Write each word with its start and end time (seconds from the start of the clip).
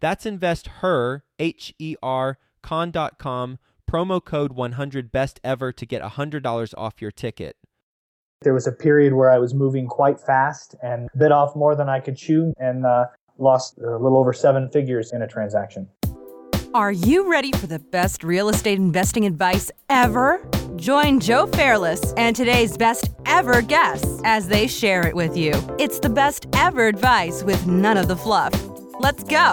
That's 0.00 0.26
investher, 0.26 1.24
H 1.38 1.74
E 1.78 1.96
R, 2.02 2.38
con.com 2.62 3.58
promo 3.90 4.24
code 4.24 4.52
100 4.52 5.10
best 5.10 5.40
ever 5.42 5.72
to 5.72 5.84
get 5.84 6.00
$100 6.00 6.74
off 6.78 7.02
your 7.02 7.10
ticket. 7.10 7.56
There 8.42 8.54
was 8.54 8.66
a 8.66 8.72
period 8.72 9.14
where 9.14 9.30
I 9.30 9.38
was 9.38 9.52
moving 9.52 9.86
quite 9.86 10.20
fast 10.20 10.74
and 10.82 11.08
bit 11.18 11.32
off 11.32 11.56
more 11.56 11.74
than 11.74 11.88
I 11.88 12.00
could 12.00 12.16
chew 12.16 12.54
and 12.58 12.86
uh, 12.86 13.06
lost 13.38 13.78
a 13.78 13.98
little 13.98 14.16
over 14.16 14.32
seven 14.32 14.70
figures 14.70 15.12
in 15.12 15.22
a 15.22 15.26
transaction. 15.26 15.88
Are 16.72 16.92
you 16.92 17.30
ready 17.30 17.50
for 17.52 17.66
the 17.66 17.80
best 17.80 18.22
real 18.22 18.48
estate 18.48 18.78
investing 18.78 19.26
advice 19.26 19.72
ever? 19.88 20.48
Join 20.76 21.18
Joe 21.18 21.48
Fairless 21.48 22.14
and 22.16 22.34
today's 22.34 22.76
best 22.76 23.10
ever 23.26 23.60
guests 23.60 24.22
as 24.24 24.46
they 24.46 24.68
share 24.68 25.04
it 25.06 25.16
with 25.16 25.36
you. 25.36 25.52
It's 25.80 25.98
the 25.98 26.08
best 26.08 26.46
ever 26.54 26.86
advice 26.86 27.42
with 27.42 27.66
none 27.66 27.96
of 27.96 28.06
the 28.06 28.16
fluff. 28.16 28.52
Let's 29.00 29.24
go. 29.24 29.50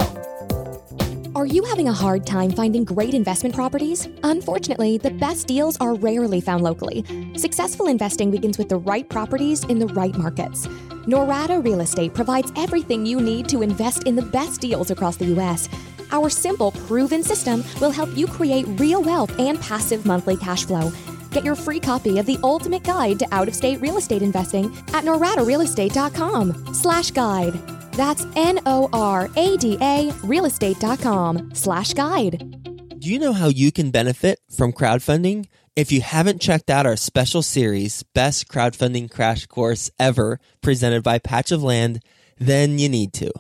Are 1.38 1.46
you 1.46 1.64
having 1.66 1.88
a 1.88 1.94
hard 1.94 2.26
time 2.26 2.50
finding 2.50 2.84
great 2.84 3.14
investment 3.14 3.54
properties? 3.54 4.10
Unfortunately, 4.24 4.98
the 4.98 5.12
best 5.12 5.46
deals 5.46 5.78
are 5.78 5.94
rarely 5.94 6.42
found 6.42 6.64
locally. 6.64 7.06
Successful 7.36 7.86
investing 7.86 8.32
begins 8.32 8.58
with 8.58 8.70
the 8.70 8.78
right 8.78 9.08
properties 9.08 9.64
in 9.66 9.78
the 9.78 9.86
right 9.86 10.18
markets. 10.18 10.66
Norada 11.06 11.64
Real 11.64 11.82
Estate 11.82 12.16
provides 12.16 12.52
everything 12.56 13.06
you 13.06 13.22
need 13.22 13.48
to 13.50 13.62
invest 13.62 14.06
in 14.06 14.16
the 14.16 14.24
best 14.24 14.62
deals 14.62 14.90
across 14.90 15.16
the 15.16 15.26
U.S. 15.26 15.70
Our 16.12 16.28
simple, 16.32 16.72
proven 16.72 17.22
system 17.22 17.64
will 17.80 17.92
help 17.92 18.18
you 18.18 18.26
create 18.26 18.66
real 18.80 19.04
wealth 19.04 19.38
and 19.38 19.62
passive 19.62 20.08
monthly 20.08 20.38
cash 20.38 20.66
flow. 20.66 20.92
Get 21.30 21.44
your 21.44 21.54
free 21.54 21.80
copy 21.80 22.18
of 22.18 22.26
the 22.26 22.40
ultimate 22.42 22.82
guide 22.82 23.20
to 23.20 23.28
out-of-state 23.32 23.80
real 23.80 23.98
estate 23.98 24.24
investing 24.24 24.76
at 24.88 25.04
noradarealestate.com 25.04 26.74
slash 26.74 27.12
guide. 27.12 27.77
That's 27.98 28.26
N-O-R-A-D-A 28.36 30.12
realestate.com 30.22 31.56
slash 31.56 31.94
guide. 31.94 33.00
Do 33.00 33.12
you 33.12 33.18
know 33.18 33.34
how 33.34 33.48
you 33.48 33.72
can 33.72 33.90
benefit 33.90 34.40
from 34.56 34.72
crowdfunding? 34.72 35.48
If 35.76 35.92
you 35.92 36.02
haven't 36.02 36.42
checked 36.42 36.70
out 36.70 36.86
our 36.86 36.96
special 36.96 37.42
series, 37.42 38.04
Best 38.04 38.48
Crowdfunding 38.48 39.10
Crash 39.10 39.48
Course 39.48 39.90
Ever, 40.00 40.40
presented 40.62 41.02
by 41.02 41.18
Patch 41.18 41.52
of 41.52 41.64
Land, 41.64 42.04
then 42.38 42.78
you 42.78 42.88
need 42.88 43.14
to. 43.14 43.32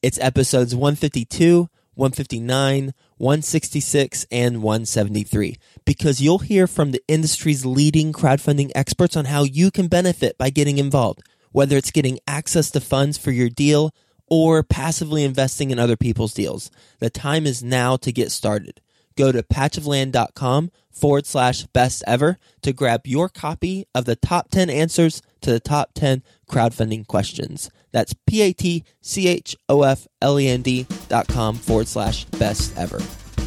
It's 0.00 0.18
episodes 0.20 0.76
152, 0.76 1.68
159, 1.94 2.94
166, 3.16 4.26
and 4.30 4.62
173, 4.62 5.56
because 5.84 6.20
you'll 6.20 6.38
hear 6.38 6.66
from 6.66 6.92
the 6.92 7.02
industry's 7.08 7.66
leading 7.66 8.12
crowdfunding 8.12 8.70
experts 8.74 9.16
on 9.16 9.24
how 9.24 9.42
you 9.42 9.70
can 9.70 9.88
benefit 9.88 10.38
by 10.38 10.50
getting 10.50 10.78
involved, 10.78 11.22
whether 11.52 11.76
it's 11.76 11.90
getting 11.90 12.18
access 12.26 12.70
to 12.72 12.80
funds 12.80 13.16
for 13.16 13.30
your 13.30 13.48
deal, 13.48 13.92
or 14.28 14.62
passively 14.62 15.24
investing 15.24 15.70
in 15.70 15.78
other 15.78 15.96
people's 15.96 16.34
deals. 16.34 16.70
The 16.98 17.10
time 17.10 17.46
is 17.46 17.62
now 17.62 17.96
to 17.98 18.12
get 18.12 18.30
started. 18.30 18.80
Go 19.16 19.30
to 19.30 19.42
patchofland.com 19.42 20.70
forward 20.90 21.26
slash 21.26 21.64
best 21.66 22.02
ever 22.06 22.38
to 22.62 22.72
grab 22.72 23.06
your 23.06 23.28
copy 23.28 23.86
of 23.94 24.04
the 24.04 24.16
top 24.16 24.50
10 24.50 24.70
answers 24.70 25.22
to 25.40 25.50
the 25.50 25.60
top 25.60 25.90
10 25.94 26.22
crowdfunding 26.48 27.06
questions. 27.06 27.70
That's 27.92 28.14
P 28.26 28.42
A 28.42 28.52
T 28.52 28.84
C 29.00 29.28
H 29.28 29.56
O 29.68 29.82
F 29.82 30.08
L 30.20 30.40
E 30.40 30.48
N 30.48 30.62
D 30.62 30.86
dot 31.08 31.28
com 31.28 31.54
forward 31.54 31.86
slash 31.86 32.24
best 32.24 32.76
ever. 32.76 33.00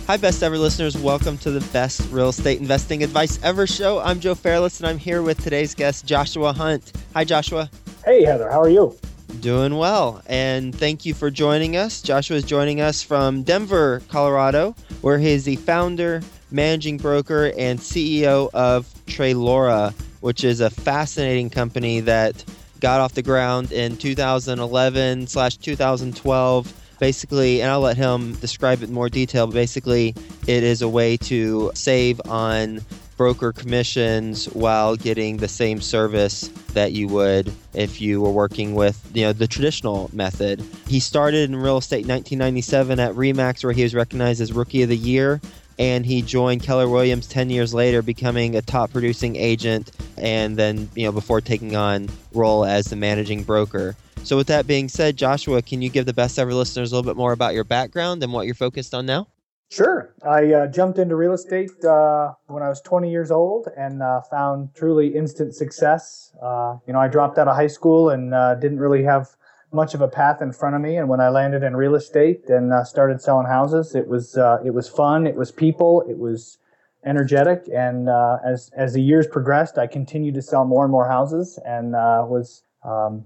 Hi, 0.08 0.16
best 0.16 0.42
ever 0.42 0.58
listeners. 0.58 0.98
Welcome 0.98 1.38
to 1.40 1.52
the 1.52 1.60
best 1.72 2.10
real 2.12 2.30
estate 2.30 2.62
investing 2.62 3.04
advice 3.04 3.44
ever 3.44 3.68
show. 3.68 4.00
I'm 4.00 4.22
Joe 4.22 4.36
Fairless 4.36 4.80
and 4.80 4.88
I'm 4.88 4.98
here 4.98 5.22
with 5.22 5.44
today's 5.44 5.76
guest, 5.76 6.06
Joshua 6.06 6.54
Hunt. 6.54 6.94
Hi, 7.14 7.26
Joshua. 7.26 7.70
Hey, 8.06 8.24
Heather. 8.24 8.50
How 8.50 8.62
are 8.62 8.70
you? 8.70 8.98
Doing 9.42 9.78
well. 9.78 10.22
And 10.26 10.74
thank 10.74 11.06
you 11.06 11.14
for 11.14 11.30
joining 11.30 11.78
us. 11.78 12.02
Joshua 12.02 12.38
is 12.38 12.44
joining 12.44 12.82
us 12.82 13.04
from 13.04 13.44
Denver, 13.44 14.02
Colorado, 14.08 14.76
where 15.02 15.20
he 15.20 15.32
is 15.32 15.46
the 15.46 15.58
founder, 15.58 16.22
managing 16.50 16.98
broker, 16.98 17.52
and 17.58 17.78
CEO 17.78 18.50
of 18.54 18.88
Trelora, 19.06 19.94
which 20.22 20.44
is 20.44 20.60
a 20.60 20.70
fascinating 20.70 21.50
company 21.50 22.00
that 22.02 22.44
got 22.80 23.00
off 23.00 23.14
the 23.14 23.22
ground 23.22 23.72
in 23.72 23.98
2011 23.98 25.28
slash 25.28 25.58
2012 25.58 26.74
basically 27.00 27.62
and 27.62 27.72
i'll 27.72 27.80
let 27.80 27.98
him 27.98 28.34
describe 28.36 28.82
it 28.82 28.90
in 28.90 28.94
more 28.94 29.10
detail 29.10 29.48
but 29.48 29.54
basically 29.54 30.14
it 30.48 30.64
is 30.64 30.82
a 30.82 30.90
way 30.90 31.18
to 31.18 31.72
save 31.74 32.22
on 32.26 32.80
broker 33.18 33.52
commissions 33.52 34.46
while 34.54 34.96
getting 34.96 35.38
the 35.38 35.48
same 35.48 35.82
service 35.82 36.48
that 36.74 36.94
you 36.94 37.08
would 37.08 37.52
if 37.74 38.00
you 38.00 38.22
were 38.22 38.32
working 38.32 38.76
with 38.76 39.10
you 39.14 39.24
know 39.24 39.34
the 39.34 39.48
traditional 39.48 40.10
method. 40.14 40.64
He 40.88 41.00
started 41.00 41.50
in 41.50 41.56
real 41.56 41.78
estate 41.78 42.04
in 42.04 42.10
1997 42.10 43.00
at 43.00 43.14
Remax 43.16 43.64
where 43.64 43.74
he 43.74 43.84
was 43.84 43.96
recognized 43.96 44.40
as 44.40 44.54
rookie 44.54 44.84
of 44.84 44.90
the 44.90 44.98
year 44.98 45.42
and 45.80 46.06
he 46.06 46.22
joined 46.22 46.64
Keller 46.64 46.88
Williams 46.88 47.28
10 47.28 47.50
years 47.50 47.74
later 47.74 48.02
becoming 48.02 48.56
a 48.56 48.62
top 48.62 48.92
producing 48.92 49.36
agent 49.36 49.92
and 50.18 50.58
then 50.58 50.90
you 50.96 51.06
know 51.06 51.12
before 51.12 51.42
taking 51.42 51.76
on 51.76 52.10
role 52.34 52.66
as 52.66 52.86
the 52.86 52.96
managing 52.96 53.44
broker. 53.44 53.96
So 54.24 54.36
with 54.36 54.48
that 54.48 54.68
being 54.68 54.90
said, 54.90 55.16
Joshua, 55.16 55.62
can 55.62 55.82
you 55.82 55.90
give 55.90 56.06
the 56.06 56.14
best 56.14 56.38
ever 56.38 56.54
listeners 56.54 56.92
a 56.92 56.96
little 56.96 57.10
bit 57.10 57.18
more 57.18 57.32
about 57.32 57.54
your 57.54 57.64
background 57.64 58.22
and 58.24 58.34
what 58.34 58.46
you're 58.46 58.56
focused 58.56 58.94
on 58.94 59.06
now? 59.06 59.28
Sure. 59.70 60.14
I 60.24 60.54
uh, 60.54 60.68
jumped 60.68 60.98
into 60.98 61.16
real 61.16 61.34
estate 61.34 61.72
uh, 61.84 62.34
when 62.48 62.64
I 62.64 62.70
was 62.70 62.80
20 62.82 63.12
years 63.12 63.32
old 63.32 63.68
and 63.78 64.02
uh, 64.02 64.22
found 64.22 64.74
truly 64.74 65.10
instant 65.10 65.56
success. 65.56 66.34
Uh, 66.42 66.78
you 66.88 66.94
know, 66.94 67.00
I 67.00 67.10
dropped 67.10 67.38
out 67.38 67.50
of 67.50 67.56
high 67.56 67.68
school 67.68 68.10
and 68.10 68.34
uh, 68.34 68.56
didn't 68.56 68.80
really 68.80 69.04
have 69.04 69.36
much 69.74 69.94
of 69.94 70.00
a 70.00 70.08
path 70.08 70.42
in 70.42 70.54
front 70.54 70.76
of 70.76 70.82
me. 70.82 70.96
And 70.96 71.10
when 71.10 71.20
I 71.20 71.28
landed 71.28 71.64
in 71.64 71.76
real 71.76 71.96
estate 71.96 72.48
and 72.48 72.72
uh, 72.72 72.86
started 72.86 73.22
selling 73.22 73.46
houses, 73.46 73.94
it 73.94 74.08
was 74.08 74.38
it 74.66 74.74
was 74.74 74.88
fun. 74.88 75.28
It 75.28 75.36
was 75.36 75.52
people. 75.52 76.06
It 76.10 76.18
was 76.18 76.60
energetic. 77.06 77.68
And 77.76 78.08
as 78.46 78.72
as 78.78 78.94
the 78.94 79.02
years 79.02 79.28
progressed, 79.28 79.78
I 79.78 79.86
continued 79.86 80.36
to 80.36 80.42
sell 80.42 80.64
more 80.64 80.86
and 80.86 80.92
more 80.94 81.10
houses 81.10 81.60
and 81.66 81.92
was 81.92 82.64
um, 82.86 83.26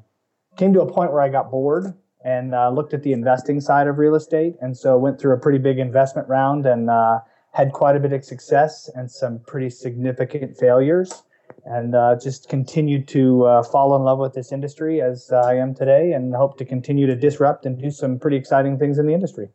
came 0.57 0.73
to 0.73 0.81
a 0.81 0.91
point 0.91 1.11
where 1.11 1.21
I 1.21 1.29
got 1.29 1.51
bored 1.51 1.93
and 2.23 2.53
uh, 2.53 2.69
looked 2.69 2.93
at 2.93 3.03
the 3.03 3.13
investing 3.13 3.59
side 3.59 3.87
of 3.87 3.97
real 3.97 4.15
estate. 4.15 4.55
And 4.61 4.77
so 4.77 4.97
went 4.97 5.19
through 5.19 5.33
a 5.33 5.39
pretty 5.39 5.57
big 5.57 5.79
investment 5.79 6.27
round 6.27 6.65
and 6.65 6.89
uh, 6.89 7.19
had 7.51 7.71
quite 7.73 7.95
a 7.95 7.99
bit 7.99 8.13
of 8.13 8.23
success 8.23 8.89
and 8.95 9.09
some 9.09 9.39
pretty 9.39 9.69
significant 9.69 10.57
failures. 10.57 11.23
And 11.65 11.95
uh, 11.95 12.15
just 12.21 12.49
continued 12.49 13.07
to 13.09 13.45
uh, 13.45 13.63
fall 13.63 13.95
in 13.95 14.03
love 14.03 14.19
with 14.19 14.33
this 14.33 14.51
industry 14.51 15.01
as 15.01 15.31
I 15.31 15.55
am 15.55 15.75
today 15.75 16.13
and 16.13 16.33
hope 16.33 16.57
to 16.57 16.65
continue 16.65 17.05
to 17.05 17.15
disrupt 17.15 17.65
and 17.65 17.79
do 17.79 17.91
some 17.91 18.17
pretty 18.17 18.37
exciting 18.37 18.79
things 18.79 18.97
in 18.97 19.05
the 19.05 19.13
industry. 19.13 19.49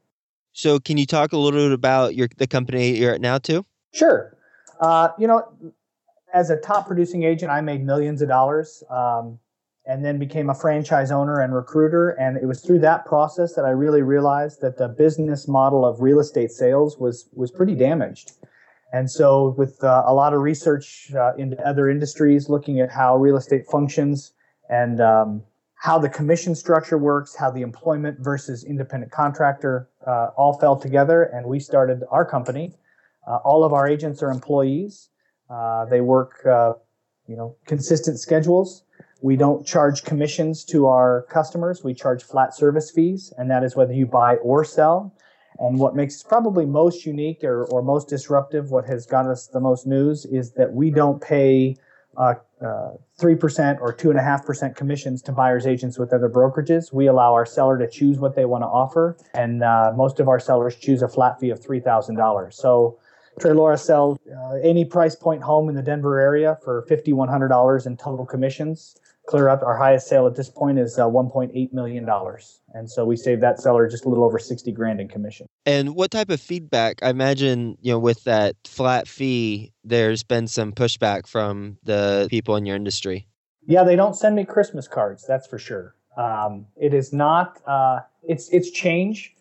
So, 0.53 0.79
can 0.79 0.99
you 0.99 1.07
talk 1.07 1.33
a 1.33 1.37
little 1.37 1.61
bit 1.61 1.73
about 1.73 2.15
your 2.15 2.29
the 2.37 2.47
company 2.47 2.97
you're 2.97 3.15
at 3.15 3.21
now, 3.21 3.39
too? 3.39 3.67
Sure. 3.93 4.37
Uh, 4.81 5.09
you 5.19 5.27
know, 5.27 5.43
as 6.33 6.51
a 6.51 6.57
top 6.57 6.87
producing 6.87 7.25
agent, 7.25 7.51
I 7.51 7.61
made 7.61 7.85
millions 7.85 8.23
of 8.23 8.29
dollars. 8.29 8.85
Um, 8.89 9.39
and 9.87 10.05
then 10.05 10.19
became 10.19 10.51
a 10.51 10.55
franchise 10.55 11.11
owner 11.11 11.41
and 11.41 11.55
recruiter. 11.55 12.11
And 12.11 12.37
it 12.37 12.47
was 12.47 12.61
through 12.61 12.81
that 12.81 13.05
process 13.07 13.55
that 13.55 13.65
I 13.65 13.71
really 13.71 14.03
realized 14.03 14.61
that 14.61 14.79
the 14.79 14.89
business 14.89 15.47
model 15.47 15.85
of 15.87 16.01
real 16.01 16.21
estate 16.21 16.51
sales 16.51 16.99
was 16.99 17.29
was 17.33 17.51
pretty 17.51 17.75
damaged. 17.75 18.33
And 18.93 19.11
so, 19.11 19.55
with 19.59 19.83
uh, 19.83 20.05
a 20.07 20.15
lot 20.15 20.33
of 20.33 20.41
research 20.41 21.13
uh, 21.15 21.35
into 21.37 21.57
other 21.67 21.89
industries, 21.91 22.49
looking 22.49 22.81
at 22.81 22.91
how 22.91 23.17
real 23.17 23.37
estate 23.37 23.67
functions 23.67 24.33
and 24.71 25.01
um, 25.01 25.43
how 25.75 25.99
the 25.99 26.09
commission 26.09 26.55
structure 26.55 26.97
works, 26.99 27.37
how 27.37 27.51
the 27.51 27.63
employment 27.63 28.19
versus 28.21 28.65
independent 28.65 29.13
contractor 29.13 29.89
uh, 30.07 30.29
all 30.37 30.59
fell 30.59 30.77
together, 30.77 31.25
and 31.35 31.47
we 31.47 31.61
started 31.61 32.03
our 32.11 32.25
company 32.25 32.73
Uh, 33.27 33.39
all 33.45 33.65
of 33.65 33.73
our 33.73 33.89
agents 33.89 34.23
are 34.23 34.31
employees. 34.31 35.11
Uh, 35.51 35.85
they 35.87 36.01
work, 36.01 36.47
uh, 36.47 36.73
you 37.27 37.37
know, 37.37 37.57
consistent 37.67 38.19
schedules. 38.21 38.85
We 39.23 39.37
don't 39.37 39.67
charge 39.67 40.05
commissions 40.05 40.65
to 40.67 40.87
our 40.87 41.23
customers. 41.31 41.83
We 41.83 41.95
charge 41.95 42.23
flat 42.23 42.55
service 42.55 42.91
fees, 42.91 43.33
and 43.39 43.51
that 43.51 43.65
is 43.65 43.75
whether 43.75 43.93
you 43.93 44.07
buy 44.07 44.37
or 44.37 44.65
sell. 44.65 45.15
And 45.59 45.79
what 45.79 45.97
makes 45.97 46.23
probably 46.23 46.67
most 46.67 47.07
unique 47.07 47.43
or, 47.43 47.65
or 47.67 47.83
most 47.83 48.09
disruptive, 48.09 48.71
what 48.71 48.85
has 48.87 49.07
got 49.07 49.27
us 49.27 49.47
the 49.47 49.61
most 49.61 49.87
news, 49.87 50.27
is 50.27 50.53
that 50.53 50.73
we 50.73 50.91
don't 50.91 51.21
pay 51.21 51.77
uh, 52.19 52.35
uh, 52.61 52.91
three 53.19 53.35
uh, 53.35 53.39
percent 53.39 53.79
or 53.81 53.93
two 53.93 54.11
and 54.11 54.19
a 54.19 54.23
half 54.23 54.45
percent 54.45 54.77
commissions 54.77 55.23
to 55.23 55.33
buyers 55.33 55.67
agents 55.67 55.99
with 55.99 56.13
other 56.13 56.29
brokerages. 56.29 56.93
We 56.93 57.07
allow 57.07 57.33
our 57.33 57.47
seller 57.47 57.79
to 57.79 57.89
choose 57.89 58.19
what 58.19 58.35
they 58.35 58.45
want 58.45 58.63
to 58.63 58.69
offer, 58.69 59.17
and 59.33 59.63
uh, 59.63 59.93
most 59.97 60.21
of 60.21 60.29
our 60.29 60.41
sellers 60.41 60.77
choose 60.77 61.03
a 61.03 61.09
flat 61.09 61.41
fee 61.41 61.51
of 61.51 61.63
three 61.63 61.81
thousand 61.81 62.17
dollars. 62.17 62.57
So. 62.57 62.99
Trelora 63.39 63.79
sells 63.79 64.19
uh, 64.35 64.55
any 64.63 64.83
price 64.83 65.15
point 65.15 65.43
home 65.43 65.69
in 65.69 65.75
the 65.75 65.83
Denver 65.83 66.19
area 66.19 66.57
for 66.65 66.87
$5,100 66.89 67.87
in 67.87 67.95
total 67.99 68.25
commissions 68.25 68.97
clear 69.27 69.49
up. 69.49 69.63
Our 69.63 69.77
highest 69.77 70.09
sale 70.09 70.27
at 70.27 70.37
this 70.37 70.49
point 70.49 70.79
is 70.79 70.99
uh, 70.99 71.05
1.8 71.05 71.73
million 71.73 72.05
dollars. 72.05 72.61
And 72.73 72.91
so 72.91 73.05
we 73.05 73.17
saved 73.17 73.43
that 73.43 73.61
seller 73.61 73.89
just 73.89 74.05
a 74.05 74.09
little 74.09 74.25
over 74.25 74.39
60 74.39 74.71
grand 74.73 75.01
in 75.01 75.09
commission. 75.09 75.47
And 75.67 75.95
what 75.95 76.11
type 76.11 76.31
of 76.31 76.41
feedback 76.41 77.03
i 77.03 77.11
imagine 77.11 77.77
you 77.81 77.93
know 77.93 77.99
with 77.99 78.25
that 78.25 78.57
flat 78.65 79.09
fee 79.09 79.73
there's 79.85 80.23
been 80.23 80.47
some 80.47 80.73
pushback 80.73 81.27
from 81.27 81.79
the 81.83 82.27
people 82.31 82.57
in 82.57 82.67
your 82.67 82.77
industry. 82.77 83.27
Yeah 83.67 83.85
they 83.85 83.97
don't 83.97 84.15
send 84.15 84.37
me 84.37 84.45
christmas 84.45 84.89
cards 84.89 85.25
that's 85.27 85.47
for 85.47 85.59
sure. 85.59 85.95
Um, 86.17 86.67
it 86.77 86.95
is 86.95 87.13
not 87.13 87.61
uh, 87.67 88.01
it's 88.23 88.49
it's 88.51 88.71
change. 88.71 89.35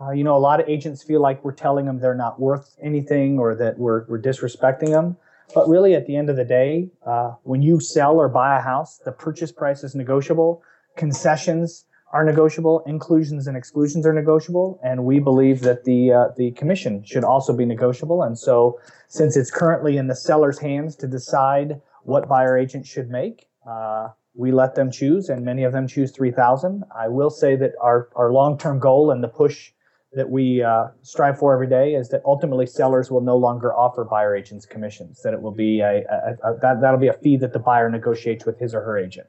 Uh, 0.00 0.10
you 0.10 0.24
know 0.24 0.36
a 0.36 0.38
lot 0.38 0.60
of 0.60 0.68
agents 0.68 1.02
feel 1.02 1.20
like 1.20 1.44
we're 1.44 1.52
telling 1.52 1.86
them 1.86 1.98
they're 1.98 2.14
not 2.14 2.40
worth 2.40 2.76
anything 2.80 3.38
or 3.38 3.54
that 3.54 3.78
we're, 3.78 4.04
we're 4.08 4.20
disrespecting 4.20 4.88
them 4.88 5.16
but 5.54 5.68
really, 5.68 5.94
at 5.94 6.06
the 6.06 6.16
end 6.16 6.30
of 6.30 6.36
the 6.36 6.44
day, 6.44 6.90
uh, 7.06 7.32
when 7.42 7.62
you 7.62 7.80
sell 7.80 8.16
or 8.16 8.28
buy 8.28 8.58
a 8.58 8.60
house, 8.60 9.00
the 9.04 9.12
purchase 9.12 9.52
price 9.52 9.84
is 9.84 9.94
negotiable. 9.94 10.62
Concessions 10.96 11.84
are 12.12 12.24
negotiable. 12.24 12.82
Inclusions 12.86 13.46
and 13.46 13.56
exclusions 13.56 14.06
are 14.06 14.12
negotiable. 14.12 14.78
And 14.84 15.04
we 15.04 15.18
believe 15.18 15.60
that 15.60 15.84
the 15.84 16.12
uh, 16.12 16.28
the 16.36 16.52
commission 16.52 17.02
should 17.04 17.24
also 17.24 17.52
be 17.52 17.64
negotiable. 17.64 18.22
And 18.22 18.38
so, 18.38 18.78
since 19.08 19.36
it's 19.36 19.50
currently 19.50 19.96
in 19.96 20.08
the 20.08 20.16
seller's 20.16 20.58
hands 20.58 20.96
to 20.96 21.06
decide 21.06 21.80
what 22.04 22.28
buyer 22.28 22.56
agent 22.58 22.86
should 22.86 23.10
make, 23.10 23.46
uh, 23.68 24.08
we 24.34 24.50
let 24.50 24.74
them 24.74 24.90
choose, 24.90 25.28
and 25.28 25.44
many 25.44 25.62
of 25.62 25.72
them 25.72 25.86
choose 25.86 26.10
3,000. 26.10 26.84
I 26.96 27.08
will 27.08 27.30
say 27.30 27.56
that 27.56 27.72
our, 27.80 28.08
our 28.16 28.32
long 28.32 28.58
term 28.58 28.78
goal 28.78 29.10
and 29.10 29.22
the 29.22 29.28
push 29.28 29.72
that 30.14 30.30
we 30.30 30.62
uh, 30.62 30.88
strive 31.02 31.38
for 31.38 31.54
every 31.54 31.66
day 31.66 31.94
is 31.94 32.10
that 32.10 32.22
ultimately 32.24 32.66
sellers 32.66 33.10
will 33.10 33.20
no 33.20 33.36
longer 33.36 33.74
offer 33.74 34.04
buyer 34.04 34.36
agents 34.36 34.66
commissions. 34.66 35.22
That 35.22 35.32
it 35.32 35.40
will 35.40 35.54
be 35.54 35.80
a, 35.80 36.04
a, 36.04 36.50
a, 36.50 36.58
that 36.60 36.80
that'll 36.80 37.00
be 37.00 37.08
a 37.08 37.14
fee 37.14 37.36
that 37.38 37.52
the 37.52 37.58
buyer 37.58 37.88
negotiates 37.88 38.44
with 38.44 38.58
his 38.58 38.74
or 38.74 38.82
her 38.82 38.98
agent. 38.98 39.26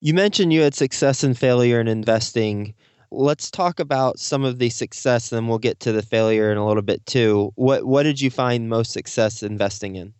You 0.00 0.14
mentioned 0.14 0.52
you 0.52 0.62
had 0.62 0.74
success 0.74 1.22
and 1.22 1.38
failure 1.38 1.80
in 1.80 1.86
investing. 1.86 2.74
Let's 3.10 3.50
talk 3.50 3.78
about 3.78 4.18
some 4.18 4.42
of 4.42 4.58
the 4.58 4.70
success, 4.70 5.30
and 5.30 5.36
then 5.36 5.48
we'll 5.48 5.58
get 5.58 5.80
to 5.80 5.92
the 5.92 6.02
failure 6.02 6.50
in 6.50 6.56
a 6.56 6.66
little 6.66 6.82
bit 6.82 7.04
too. 7.04 7.52
What 7.56 7.84
what 7.84 8.04
did 8.04 8.20
you 8.20 8.30
find 8.30 8.68
most 8.68 8.92
success 8.92 9.42
investing 9.42 9.96
in? 9.96 10.14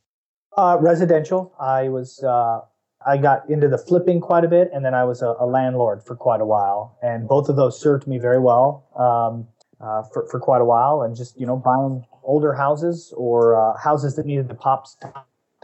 Uh, 0.57 0.77
residential. 0.79 1.55
I 1.59 1.89
was 1.89 2.23
uh, 2.23 2.61
I 3.07 3.17
got 3.17 3.49
into 3.49 3.69
the 3.69 3.79
flipping 3.79 4.21
quite 4.21 4.45
a 4.45 4.49
bit, 4.49 4.71
and 4.73 4.85
then 4.85 4.95
I 4.95 5.05
was 5.05 5.23
a, 5.23 5.35
a, 5.41 5.47
landlord 5.47 6.03
for 6.03 6.15
quite 6.15 6.41
a 6.41 6.45
while, 6.45 6.97
and 7.03 7.27
both 7.27 7.49
of 7.49 7.57
those 7.57 7.81
served 7.81 8.07
me 8.07 8.19
very 8.19 8.39
well. 8.39 8.87
Um, 8.97 9.49
uh, 9.83 10.03
for, 10.13 10.27
for 10.31 10.39
quite 10.39 10.61
a 10.61 10.65
while 10.65 11.03
and 11.03 11.17
just, 11.17 11.39
you 11.39 11.47
know, 11.47 11.57
buying 11.57 12.05
older 12.23 12.55
houses 12.55 13.13
or 13.17 13.57
uh, 13.57 13.77
houses 13.77 14.15
that 14.17 14.25
needed 14.25 14.49
the 14.49 14.55
pops 14.55 14.97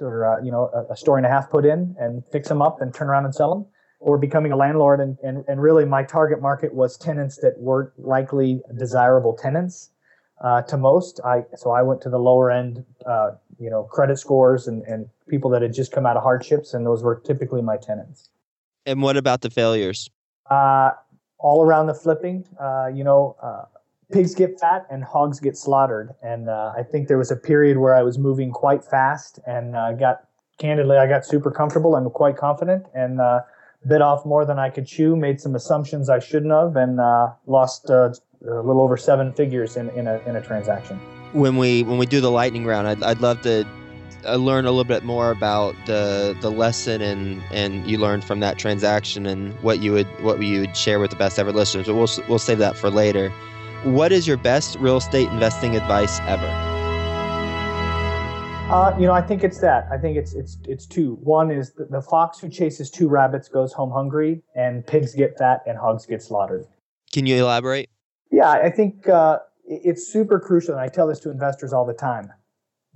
or, 0.01 0.27
uh, 0.27 0.43
you 0.43 0.51
know, 0.51 0.71
a, 0.75 0.93
a, 0.93 0.97
story 0.97 1.21
and 1.21 1.27
a 1.27 1.29
half 1.29 1.49
put 1.51 1.65
in 1.65 1.95
and 1.99 2.25
fix 2.27 2.49
them 2.49 2.61
up 2.61 2.81
and 2.81 2.93
turn 2.93 3.09
around 3.09 3.25
and 3.25 3.35
sell 3.35 3.55
them 3.55 3.67
or 4.01 4.19
becoming 4.19 4.51
a 4.51 4.57
landlord. 4.57 5.01
And, 5.01 5.19
and, 5.23 5.45
and 5.47 5.63
really 5.63 5.85
my 5.85 6.03
target 6.03 6.43
market 6.43 6.75
was 6.75 6.97
tenants 6.97 7.37
that 7.43 7.59
weren't 7.59 7.93
likely 7.97 8.61
desirable 8.77 9.35
tenants 9.35 9.91
uh, 10.43 10.63
to 10.63 10.77
most. 10.77 11.21
I, 11.25 11.45
so 11.57 11.71
I 11.71 11.83
went 11.83 12.01
to 12.03 12.11
the 12.11 12.19
lower 12.19 12.51
end, 12.51 12.85
uh, 13.07 13.33
you 13.61 13.71
know, 13.71 13.85
credit 13.85 14.19
scores 14.19 14.67
and, 14.67 14.83
and 14.83 15.09
people 15.29 15.51
that 15.51 15.63
had 15.63 15.73
just 15.73 15.93
come 15.93 16.07
out 16.07 16.17
of 16.17 16.25
hardships. 16.25 16.75
And 16.75 16.85
those 16.85 17.05
were 17.05 17.21
typically 17.25 17.63
my 17.63 17.77
tenants. 17.77 18.31
And 18.85 19.01
what 19.01 19.17
about 19.17 19.43
the 19.43 19.51
failures? 19.51 20.11
Uh, 20.51 20.91
all 21.39 21.63
around 21.63 21.87
the 21.87 21.95
flipping, 21.95 22.45
you 22.93 23.05
know, 23.05 23.37
pigs 24.13 24.35
get 24.35 24.59
fat 24.59 24.87
and 24.91 25.05
hogs 25.05 25.41
get 25.41 25.57
slaughtered. 25.57 26.15
And 26.23 26.49
uh, 26.49 26.73
I 26.77 26.83
think 26.83 27.09
there 27.09 27.19
was 27.19 27.31
a 27.31 27.37
period 27.37 27.79
where 27.79 27.95
I 27.95 28.03
was 28.03 28.19
moving 28.19 28.51
quite 28.51 28.85
fast 28.85 29.39
and 29.47 29.77
uh, 29.77 29.93
got 29.93 30.25
candidly, 30.59 30.97
I 30.97 31.07
got 31.07 31.25
super 31.25 31.51
comfortable 31.51 31.95
and 31.97 32.13
quite 32.13 32.37
confident 32.37 32.87
and 32.95 33.21
uh, 33.21 33.41
bit 33.87 34.03
off 34.03 34.25
more 34.25 34.45
than 34.45 34.59
I 34.59 34.71
could 34.71 34.87
chew, 34.87 35.17
made 35.17 35.41
some 35.41 35.55
assumptions 35.55 36.11
I 36.11 36.19
shouldn't 36.19 36.53
have, 36.53 36.77
and 36.77 37.01
uh, 37.01 37.29
lost 37.47 37.91
uh, 37.91 38.13
a 38.43 38.63
little 38.63 38.81
over 38.81 38.97
seven 38.97 39.33
figures 39.33 39.77
in, 39.77 39.91
in, 39.91 40.07
a, 40.07 40.19
in 40.27 40.37
a 40.37 40.41
transaction. 40.41 40.99
When 41.33 41.59
we 41.59 41.83
when 41.83 41.99
we 41.99 42.07
do 42.07 42.23
the 42.23 42.31
lightning 42.31 42.65
round, 42.65 42.89
I'd, 42.89 43.03
I'd 43.03 43.21
love 43.21 43.43
to 43.43 43.67
uh, 44.25 44.37
learn 44.37 44.65
a 44.65 44.71
little 44.71 44.85
bit 44.85 45.05
more 45.05 45.31
about 45.31 45.75
the 45.85 46.35
the 46.41 46.51
lesson 46.51 47.03
and 47.03 47.43
and 47.51 47.87
you 47.89 47.99
learned 47.99 48.25
from 48.25 48.41
that 48.41 48.59
transaction 48.59 49.27
and 49.27 49.53
what 49.61 49.81
you 49.81 49.93
would 49.93 50.07
what 50.23 50.43
you 50.43 50.61
would 50.61 50.77
share 50.77 50.99
with 50.99 51.11
the 51.11 51.17
best 51.17 51.39
ever 51.39 51.53
listeners. 51.53 51.87
But 51.87 51.95
we'll 51.97 52.09
we'll 52.29 52.39
save 52.39 52.59
that 52.59 52.77
for 52.77 52.89
later. 52.89 53.31
What 53.85 54.11
is 54.11 54.27
your 54.27 54.37
best 54.37 54.77
real 54.81 54.97
estate 54.97 55.29
investing 55.29 55.77
advice 55.77 56.19
ever? 56.23 56.49
Uh, 58.69 58.99
you 58.99 59.07
know, 59.07 59.13
I 59.13 59.23
think 59.23 59.45
it's 59.45 59.61
that. 59.61 59.87
I 59.89 59.97
think 59.97 60.17
it's 60.17 60.35
it's 60.35 60.59
it's 60.65 60.85
two. 60.85 61.15
One 61.23 61.53
is 61.53 61.73
the, 61.75 61.85
the, 61.85 62.03
fox 62.03 62.41
who 62.41 62.49
chases 62.49 62.91
two 62.91 63.09
rabbits 63.09 63.49
goes 63.49 63.73
home 63.73 63.93
hungry, 63.93 64.43
and 64.57 64.85
pigs 64.85 65.15
get 65.15 65.39
fat 65.39 65.63
and 65.65 65.79
hogs 65.79 66.07
get 66.07 66.23
slaughtered. 66.23 66.67
Can 67.13 67.25
you 67.25 67.37
elaborate? 67.37 67.89
Yeah, 68.33 68.51
I 68.51 68.69
think 68.69 69.09
uh, 69.09 69.39
it's 69.65 70.13
super 70.13 70.41
crucial, 70.41 70.75
and 70.75 70.81
I 70.81 70.89
tell 70.89 71.07
this 71.07 71.21
to 71.21 71.31
investors 71.31 71.73
all 71.73 71.87
the 71.87 71.95
time. 71.95 72.33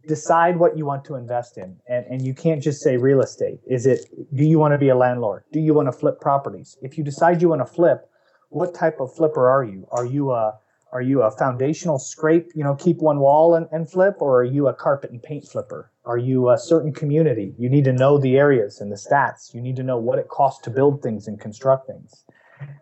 Decide 0.09 0.59
what 0.59 0.77
you 0.77 0.85
want 0.85 1.05
to 1.05 1.15
invest 1.15 1.59
in, 1.59 1.77
and, 1.89 2.05
and 2.07 2.27
you 2.27 2.35
can't 2.35 2.61
just 2.61 2.83
say 2.83 2.97
real 2.97 3.21
estate. 3.21 3.61
Is 3.69 3.87
it? 3.87 4.01
Do 4.35 4.45
you 4.45 4.59
want 4.59 4.73
to 4.73 4.79
be 4.79 4.89
a 4.89 4.97
landlord? 4.97 5.45
Do 5.53 5.61
you 5.61 5.75
want 5.75 5.87
to 5.87 5.93
flip 5.93 6.21
properties? 6.21 6.77
If 6.83 6.99
you 6.99 7.05
decide 7.05 7.41
you 7.41 7.49
want 7.51 7.61
to 7.61 7.73
flip, 7.73 8.11
what 8.49 8.75
type 8.75 8.99
of 8.99 9.15
flipper 9.15 9.49
are 9.49 9.63
you? 9.63 9.87
Are 9.93 10.05
you 10.05 10.33
a 10.33 10.59
are 10.93 11.01
you 11.01 11.23
a 11.23 11.31
foundational 11.31 11.99
scrape, 11.99 12.53
you 12.55 12.63
know, 12.63 12.75
keep 12.75 12.99
one 12.99 13.19
wall 13.19 13.55
and, 13.55 13.67
and 13.73 13.91
flip, 13.91 14.17
or 14.21 14.41
are 14.41 14.45
you 14.45 14.69
a 14.69 14.75
carpet 14.75 15.11
and 15.11 15.23
paint 15.23 15.49
flipper? 15.49 15.91
Are 16.05 16.19
you 16.19 16.51
a 16.51 16.59
certain 16.59 16.93
community? 16.93 17.55
You 17.59 17.71
need 17.71 17.85
to 17.85 17.93
know 17.93 18.19
the 18.19 18.37
areas 18.37 18.81
and 18.81 18.93
the 18.93 18.97
stats. 18.97 19.55
You 19.55 19.63
need 19.63 19.77
to 19.77 19.83
know 19.83 19.97
what 19.97 20.19
it 20.19 20.29
costs 20.29 20.63
to 20.65 20.71
build 20.71 21.03
things 21.03 21.27
and 21.27 21.41
construct 21.41 21.87
things. 21.87 22.25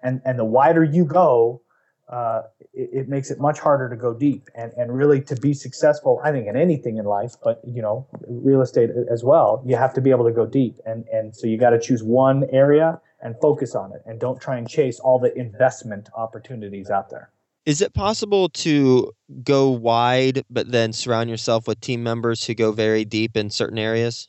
And 0.03 0.21
and 0.25 0.39
the 0.39 0.45
wider 0.45 0.83
you 0.83 1.05
go, 1.05 1.63
uh, 2.09 2.43
it, 2.75 2.91
it, 2.93 3.09
makes 3.09 3.31
it 3.31 3.39
much 3.39 3.61
harder 3.61 3.89
to 3.89 3.97
go 3.97 4.13
deep. 4.13 4.49
And 4.57 4.73
and 4.73 4.93
really 4.93 5.21
to 5.23 5.37
be 5.37 5.55
successful, 5.55 6.21
I 6.25 6.33
think 6.33 6.49
in 6.49 6.57
anything 6.57 6.97
in 6.97 7.05
life, 7.05 7.35
but 7.45 7.61
you 7.65 7.81
know, 7.81 8.09
real 8.27 8.61
estate 8.61 8.91
as 9.09 9.23
well, 9.23 9.63
you 9.65 9.77
have 9.77 9.95
to 9.95 10.01
be 10.01 10.11
able 10.11 10.25
to 10.25 10.33
go 10.33 10.47
deep. 10.47 10.79
And 10.85 11.05
and 11.13 11.35
so 11.35 11.47
you 11.47 11.57
got 11.57 11.71
to 11.71 11.79
choose 11.79 12.03
one 12.03 12.45
area 12.51 13.01
and 13.23 13.37
focus 13.41 13.77
on 13.77 13.93
it, 13.93 14.03
and 14.05 14.19
don't 14.19 14.41
try 14.41 14.57
and 14.57 14.69
chase 14.69 14.99
all 14.99 15.21
the 15.21 15.33
investment 15.39 16.09
opportunities 16.17 16.91
out 16.91 17.11
there. 17.11 17.31
Is 17.67 17.83
it 17.83 17.93
possible 17.93 18.49
to 18.49 19.13
go 19.43 19.69
wide, 19.69 20.43
but 20.49 20.73
then 20.73 20.93
surround 20.93 21.29
yourself 21.29 21.69
with 21.69 21.81
team 21.81 22.03
members 22.03 22.45
who 22.45 22.55
go 22.55 22.73
very 22.73 23.05
deep 23.05 23.37
in 23.37 23.51
certain 23.51 23.79
areas? 23.79 24.29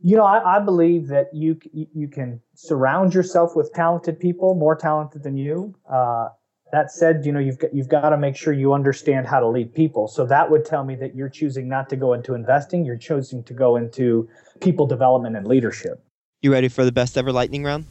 You 0.00 0.16
know, 0.16 0.24
I, 0.24 0.56
I 0.56 0.58
believe 0.58 1.08
that 1.08 1.28
you 1.32 1.60
you 1.72 2.08
can 2.08 2.40
surround 2.54 3.14
yourself 3.14 3.54
with 3.54 3.72
talented 3.72 4.18
people, 4.18 4.54
more 4.54 4.74
talented 4.74 5.22
than 5.22 5.36
you. 5.36 5.74
Uh, 5.88 6.28
that 6.72 6.90
said, 6.90 7.24
you 7.26 7.30
know, 7.30 7.38
you've 7.38 7.58
got, 7.58 7.74
you've 7.74 7.88
got 7.88 8.08
to 8.08 8.16
make 8.16 8.34
sure 8.34 8.52
you 8.54 8.72
understand 8.72 9.26
how 9.26 9.38
to 9.38 9.46
lead 9.46 9.74
people. 9.74 10.08
So 10.08 10.24
that 10.26 10.50
would 10.50 10.64
tell 10.64 10.84
me 10.84 10.96
that 10.96 11.14
you're 11.14 11.28
choosing 11.28 11.68
not 11.68 11.90
to 11.90 11.96
go 11.96 12.14
into 12.14 12.34
investing. 12.34 12.84
You're 12.84 12.96
choosing 12.96 13.44
to 13.44 13.52
go 13.52 13.76
into 13.76 14.28
people 14.60 14.86
development 14.86 15.36
and 15.36 15.46
leadership. 15.46 16.02
You 16.40 16.50
ready 16.50 16.68
for 16.68 16.84
the 16.84 16.90
best 16.90 17.18
ever 17.18 17.30
lightning 17.30 17.62
round? 17.62 17.84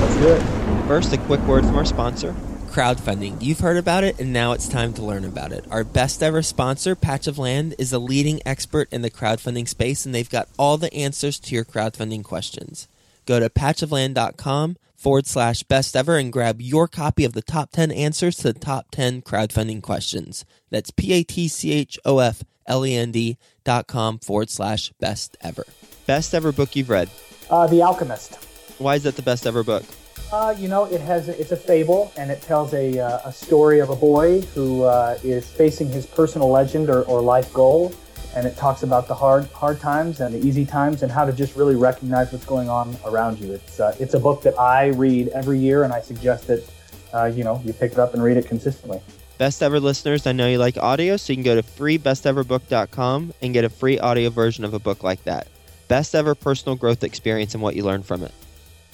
Let's 0.00 0.16
do 0.16 0.32
it. 0.32 0.42
First, 0.88 1.12
a 1.12 1.18
quick 1.18 1.46
word 1.46 1.66
from 1.66 1.76
our 1.76 1.84
sponsor 1.84 2.34
crowdfunding. 2.72 3.40
You've 3.42 3.60
heard 3.60 3.76
about 3.76 4.02
it, 4.02 4.18
and 4.18 4.32
now 4.32 4.52
it's 4.52 4.66
time 4.66 4.94
to 4.94 5.02
learn 5.02 5.24
about 5.24 5.52
it. 5.52 5.64
Our 5.70 5.84
best 5.84 6.22
ever 6.22 6.42
sponsor, 6.42 6.94
Patch 6.94 7.26
of 7.26 7.38
Land, 7.38 7.74
is 7.78 7.92
a 7.92 7.98
leading 7.98 8.40
expert 8.46 8.88
in 8.90 9.02
the 9.02 9.10
crowdfunding 9.10 9.68
space, 9.68 10.06
and 10.06 10.14
they've 10.14 10.28
got 10.28 10.48
all 10.58 10.78
the 10.78 10.92
answers 10.94 11.38
to 11.40 11.54
your 11.54 11.64
crowdfunding 11.64 12.24
questions. 12.24 12.88
Go 13.26 13.38
to 13.38 13.50
patchofland.com 13.50 14.76
forward 14.96 15.26
slash 15.26 15.62
best 15.64 15.94
ever 15.94 16.16
and 16.16 16.32
grab 16.32 16.60
your 16.60 16.88
copy 16.88 17.24
of 17.24 17.34
the 17.34 17.42
top 17.42 17.70
10 17.72 17.90
answers 17.92 18.36
to 18.36 18.52
the 18.52 18.58
top 18.58 18.86
10 18.90 19.22
crowdfunding 19.22 19.82
questions. 19.82 20.44
That's 20.70 20.90
P 20.90 21.12
A 21.12 21.22
T 21.22 21.48
C 21.48 21.72
H 21.72 21.98
O 22.04 22.18
F 22.18 22.42
L 22.66 22.86
E 22.86 22.96
N 22.96 23.12
D 23.12 23.36
dot 23.64 23.86
com 23.86 24.18
forward 24.18 24.48
slash 24.48 24.92
best 25.00 25.36
ever. 25.40 25.66
Best 26.06 26.34
ever 26.34 26.52
book 26.52 26.74
you've 26.74 26.90
read? 26.90 27.10
Uh, 27.50 27.66
the 27.66 27.82
Alchemist. 27.82 28.36
Why 28.78 28.94
is 28.94 29.02
that 29.02 29.16
the 29.16 29.22
best 29.22 29.46
ever 29.46 29.62
book? 29.62 29.84
Uh, 30.32 30.54
you 30.58 30.66
know, 30.66 30.86
it 30.86 31.02
has 31.02 31.28
it's 31.28 31.52
a 31.52 31.56
fable, 31.56 32.10
and 32.16 32.30
it 32.30 32.40
tells 32.40 32.72
a, 32.72 32.98
uh, 32.98 33.20
a 33.26 33.32
story 33.32 33.80
of 33.80 33.90
a 33.90 33.96
boy 33.96 34.40
who 34.54 34.82
uh, 34.82 35.18
is 35.22 35.46
facing 35.46 35.90
his 35.90 36.06
personal 36.06 36.48
legend 36.50 36.88
or, 36.88 37.02
or 37.02 37.20
life 37.20 37.52
goal, 37.52 37.92
and 38.34 38.46
it 38.46 38.56
talks 38.56 38.82
about 38.82 39.06
the 39.06 39.14
hard 39.14 39.44
hard 39.48 39.78
times 39.78 40.20
and 40.20 40.34
the 40.34 40.38
easy 40.38 40.64
times 40.64 41.02
and 41.02 41.12
how 41.12 41.26
to 41.26 41.34
just 41.34 41.54
really 41.54 41.76
recognize 41.76 42.32
what's 42.32 42.46
going 42.46 42.70
on 42.70 42.96
around 43.04 43.38
you. 43.40 43.52
It's 43.52 43.78
uh, 43.78 43.94
it's 44.00 44.14
a 44.14 44.18
book 44.18 44.40
that 44.44 44.58
I 44.58 44.86
read 44.86 45.28
every 45.28 45.58
year, 45.58 45.84
and 45.84 45.92
I 45.92 46.00
suggest 46.00 46.46
that 46.46 46.70
uh, 47.12 47.26
you 47.26 47.44
know 47.44 47.60
you 47.62 47.74
pick 47.74 47.92
it 47.92 47.98
up 47.98 48.14
and 48.14 48.22
read 48.22 48.38
it 48.38 48.46
consistently. 48.46 49.02
Best 49.36 49.62
ever 49.62 49.80
listeners, 49.80 50.26
I 50.26 50.32
know 50.32 50.48
you 50.48 50.56
like 50.56 50.78
audio, 50.78 51.18
so 51.18 51.34
you 51.34 51.36
can 51.36 51.44
go 51.44 51.60
to 51.60 51.62
freebesteverbook.com 51.62 53.34
and 53.42 53.52
get 53.52 53.66
a 53.66 53.68
free 53.68 53.98
audio 53.98 54.30
version 54.30 54.64
of 54.64 54.72
a 54.72 54.78
book 54.78 55.02
like 55.02 55.24
that. 55.24 55.48
Best 55.88 56.14
ever 56.14 56.34
personal 56.34 56.74
growth 56.74 57.04
experience 57.04 57.52
and 57.52 57.62
what 57.62 57.76
you 57.76 57.84
learned 57.84 58.06
from 58.06 58.22
it. 58.22 58.32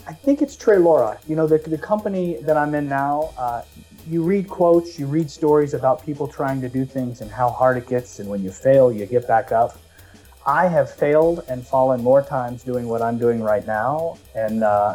I 0.09 0.15
think 0.15 0.41
it's 0.41 0.57
Trelora. 0.57 1.19
You 1.29 1.37
know, 1.37 1.47
the, 1.47 1.59
the 1.59 1.77
company 1.77 2.39
that 2.41 2.57
I'm 2.57 2.75
in 2.75 2.89
now, 2.89 3.35
uh, 3.37 3.63
you 4.09 4.23
read 4.23 4.49
quotes, 4.49 4.99
you 4.99 5.07
read 5.07 5.31
stories 5.31 5.75
about 5.75 6.03
people 6.03 6.27
trying 6.27 6.63
to 6.63 6.69
do 6.71 6.87
things 6.87 7.21
and 7.21 7.31
how 7.31 7.51
hard 7.51 7.77
it 7.77 7.87
gets, 7.87 8.19
and 8.19 8.27
when 8.27 8.43
you 8.43 8.51
fail, 8.51 8.91
you 8.91 9.05
get 9.05 9.29
back 9.29 9.53
up. 9.53 9.79
I 10.47 10.67
have 10.67 10.91
failed 10.91 11.45
and 11.51 11.67
fallen 11.67 12.03
more 12.03 12.23
times 12.23 12.65
doing 12.65 12.89
what 12.89 13.03
I'm 13.03 13.19
doing 13.19 13.43
right 13.43 13.67
now, 13.67 14.17
and 14.35 14.65
uh, 14.65 14.95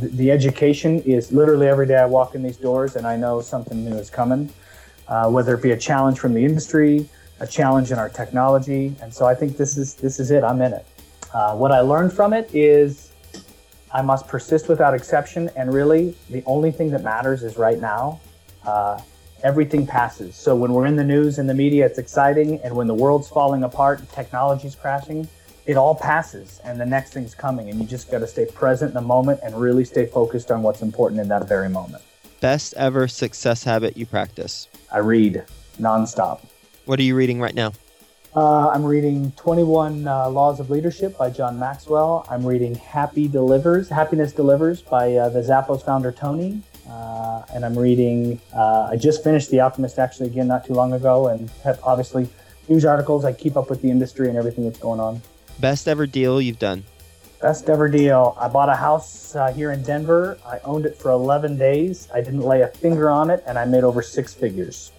the, 0.00 0.08
the, 0.08 0.30
education 0.32 1.02
is 1.02 1.30
literally 1.30 1.68
every 1.68 1.86
day 1.86 1.98
I 1.98 2.06
walk 2.06 2.34
in 2.34 2.42
these 2.42 2.56
doors 2.56 2.96
and 2.96 3.06
I 3.06 3.16
know 3.16 3.40
something 3.40 3.84
new 3.84 3.94
is 3.94 4.10
coming, 4.10 4.52
uh, 5.06 5.30
whether 5.30 5.54
it 5.54 5.62
be 5.62 5.70
a 5.70 5.76
challenge 5.76 6.18
from 6.18 6.34
the 6.34 6.44
industry, 6.44 7.08
a 7.38 7.46
challenge 7.46 7.92
in 7.92 7.98
our 8.00 8.08
technology, 8.08 8.92
and 9.00 9.14
so 9.14 9.24
I 9.24 9.36
think 9.36 9.56
this 9.56 9.76
is 9.76 9.94
this 9.94 10.18
is 10.18 10.32
it. 10.32 10.42
I'm 10.42 10.60
in 10.62 10.72
it. 10.72 10.86
Uh, 11.32 11.54
what 11.54 11.70
I 11.70 11.78
learned 11.78 12.12
from 12.12 12.32
it 12.32 12.52
is 12.52 13.07
I 13.92 14.02
must 14.02 14.26
persist 14.28 14.68
without 14.68 14.94
exception. 14.94 15.50
And 15.56 15.72
really, 15.72 16.16
the 16.30 16.42
only 16.46 16.70
thing 16.70 16.90
that 16.90 17.02
matters 17.02 17.42
is 17.42 17.56
right 17.56 17.80
now. 17.80 18.20
Uh, 18.66 19.00
everything 19.42 19.86
passes. 19.86 20.34
So 20.36 20.54
when 20.54 20.72
we're 20.72 20.86
in 20.86 20.96
the 20.96 21.04
news 21.04 21.38
and 21.38 21.48
the 21.48 21.54
media, 21.54 21.86
it's 21.86 21.98
exciting. 21.98 22.60
And 22.62 22.74
when 22.74 22.86
the 22.86 22.94
world's 22.94 23.28
falling 23.28 23.62
apart 23.62 24.00
and 24.00 24.10
technology's 24.10 24.74
crashing, 24.74 25.28
it 25.66 25.76
all 25.76 25.94
passes 25.94 26.60
and 26.64 26.80
the 26.80 26.86
next 26.86 27.12
thing's 27.12 27.34
coming. 27.34 27.68
And 27.70 27.78
you 27.80 27.86
just 27.86 28.10
got 28.10 28.20
to 28.20 28.26
stay 28.26 28.46
present 28.46 28.90
in 28.90 28.94
the 28.94 29.00
moment 29.00 29.40
and 29.42 29.58
really 29.58 29.84
stay 29.84 30.06
focused 30.06 30.50
on 30.50 30.62
what's 30.62 30.82
important 30.82 31.20
in 31.20 31.28
that 31.28 31.46
very 31.46 31.68
moment. 31.68 32.02
Best 32.40 32.74
ever 32.74 33.08
success 33.08 33.64
habit 33.64 33.96
you 33.96 34.06
practice? 34.06 34.68
I 34.92 34.98
read 34.98 35.44
nonstop. 35.80 36.40
What 36.86 36.98
are 36.98 37.02
you 37.02 37.14
reading 37.14 37.40
right 37.40 37.54
now? 37.54 37.72
Uh, 38.38 38.68
I'm 38.68 38.84
reading 38.84 39.32
21 39.32 40.06
uh, 40.06 40.30
Laws 40.30 40.60
of 40.60 40.70
Leadership 40.70 41.18
by 41.18 41.28
John 41.28 41.58
Maxwell. 41.58 42.24
I'm 42.30 42.46
reading 42.46 42.72
Happy 42.76 43.26
Delivers, 43.26 43.88
Happiness 43.88 44.32
Delivers 44.32 44.80
by 44.80 45.12
uh, 45.16 45.28
the 45.28 45.40
Zappos 45.40 45.84
founder 45.84 46.12
Tony. 46.12 46.62
Uh, 46.88 47.42
and 47.52 47.64
I'm 47.64 47.76
reading, 47.76 48.40
uh, 48.54 48.90
I 48.92 48.96
just 48.96 49.24
finished 49.24 49.50
The 49.50 49.58
Alchemist 49.58 49.98
actually 49.98 50.28
again 50.28 50.46
not 50.46 50.64
too 50.64 50.74
long 50.74 50.92
ago 50.92 51.26
and 51.26 51.50
have 51.64 51.80
obviously 51.82 52.28
news 52.68 52.84
articles. 52.84 53.24
I 53.24 53.32
keep 53.32 53.56
up 53.56 53.68
with 53.68 53.82
the 53.82 53.90
industry 53.90 54.28
and 54.28 54.38
everything 54.38 54.62
that's 54.62 54.78
going 54.78 55.00
on. 55.00 55.20
Best 55.58 55.88
ever 55.88 56.06
deal 56.06 56.40
you've 56.40 56.60
done? 56.60 56.84
Best 57.42 57.68
ever 57.68 57.88
deal. 57.88 58.36
I 58.38 58.46
bought 58.46 58.68
a 58.68 58.76
house 58.76 59.34
uh, 59.34 59.52
here 59.52 59.72
in 59.72 59.82
Denver. 59.82 60.38
I 60.46 60.60
owned 60.60 60.86
it 60.86 60.94
for 60.94 61.10
11 61.10 61.58
days. 61.58 62.06
I 62.14 62.20
didn't 62.20 62.42
lay 62.42 62.62
a 62.62 62.68
finger 62.68 63.10
on 63.10 63.30
it 63.30 63.42
and 63.48 63.58
I 63.58 63.64
made 63.64 63.82
over 63.82 64.00
six 64.00 64.32
figures. 64.32 64.92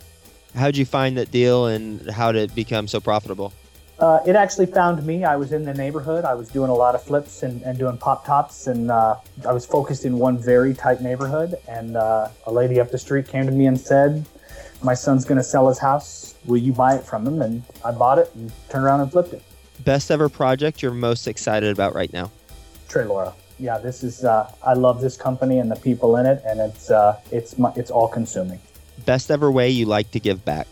How'd 0.55 0.77
you 0.77 0.85
find 0.85 1.17
that 1.17 1.31
deal 1.31 1.67
and 1.67 2.09
how 2.09 2.31
did 2.31 2.51
it 2.51 2.55
become 2.55 2.87
so 2.87 2.99
profitable? 2.99 3.53
Uh, 3.99 4.19
it 4.25 4.35
actually 4.35 4.65
found 4.65 5.05
me. 5.05 5.25
I 5.25 5.35
was 5.35 5.51
in 5.51 5.65
the 5.65 5.73
neighborhood. 5.73 6.23
I 6.23 6.33
was 6.33 6.47
doing 6.47 6.69
a 6.69 6.73
lot 6.73 6.95
of 6.95 7.03
flips 7.03 7.43
and, 7.43 7.61
and 7.63 7.77
doing 7.77 7.97
pop 7.97 8.25
tops, 8.25 8.67
and 8.67 8.89
uh, 8.89 9.17
I 9.45 9.51
was 9.51 9.65
focused 9.65 10.05
in 10.05 10.17
one 10.17 10.37
very 10.37 10.73
tight 10.73 11.01
neighborhood. 11.01 11.55
And 11.67 11.97
uh, 11.97 12.29
a 12.45 12.51
lady 12.51 12.79
up 12.79 12.91
the 12.91 12.97
street 12.97 13.27
came 13.27 13.45
to 13.45 13.51
me 13.51 13.65
and 13.65 13.77
said, 13.77 14.25
"My 14.81 14.93
son's 14.93 15.25
going 15.25 15.37
to 15.37 15.43
sell 15.43 15.67
his 15.67 15.79
house. 15.79 16.35
Will 16.45 16.59
you 16.59 16.71
buy 16.71 16.95
it 16.95 17.03
from 17.03 17.27
him?" 17.27 17.41
And 17.41 17.61
I 17.83 17.91
bought 17.91 18.19
it 18.19 18.31
and 18.35 18.53
turned 18.69 18.85
around 18.85 19.01
and 19.01 19.11
flipped 19.11 19.33
it. 19.33 19.43
Best 19.83 20.11
ever 20.11 20.29
project 20.29 20.81
you're 20.81 20.93
most 20.93 21.27
excited 21.27 21.69
about 21.69 21.93
right 21.93 22.11
now? 22.13 22.31
Trelora. 22.87 23.33
Yeah, 23.59 23.79
this 23.79 24.01
is. 24.01 24.23
Uh, 24.23 24.49
I 24.65 24.75
love 24.75 25.01
this 25.01 25.17
company 25.17 25.59
and 25.59 25.69
the 25.69 25.75
people 25.75 26.15
in 26.15 26.25
it, 26.25 26.41
and 26.45 26.61
it's 26.61 26.89
uh, 26.89 27.19
it's 27.31 27.55
it's 27.75 27.91
all 27.91 28.07
consuming 28.07 28.61
best 29.05 29.31
ever 29.31 29.51
way 29.51 29.69
you 29.69 29.85
like 29.85 30.11
to 30.11 30.19
give 30.19 30.43
back? 30.45 30.67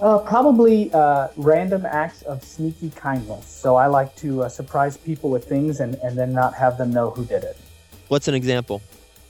Uh, 0.00 0.18
probably 0.18 0.92
uh, 0.92 1.28
random 1.36 1.86
acts 1.86 2.22
of 2.22 2.44
sneaky 2.44 2.90
kindness. 2.90 3.46
So 3.46 3.76
I 3.76 3.86
like 3.86 4.14
to 4.16 4.42
uh, 4.42 4.48
surprise 4.48 4.96
people 4.96 5.30
with 5.30 5.48
things 5.48 5.80
and, 5.80 5.94
and 5.96 6.18
then 6.18 6.32
not 6.32 6.54
have 6.54 6.76
them 6.76 6.92
know 6.92 7.10
who 7.10 7.24
did 7.24 7.44
it. 7.44 7.56
What's 8.08 8.28
an 8.28 8.34
example? 8.34 8.82